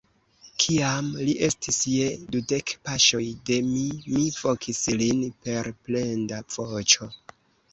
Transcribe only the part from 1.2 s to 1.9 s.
li estis